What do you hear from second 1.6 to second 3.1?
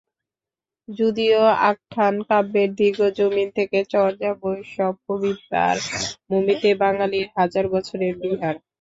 আখ্যানকাব্যের দীর্ঘ